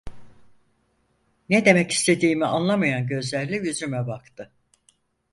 Ne 1.49 1.65
demek 1.65 1.91
istediğimi 1.91 2.45
anlamayan 2.45 3.07
gözlerle 3.07 3.57
yüzüme 3.57 4.07
baktı. 4.07 4.51